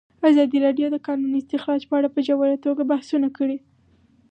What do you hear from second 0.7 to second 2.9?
د د کانونو استخراج په اړه په ژوره توګه